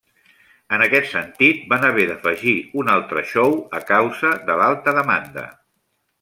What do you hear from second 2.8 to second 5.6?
un altre show a causa de l'alta demanda.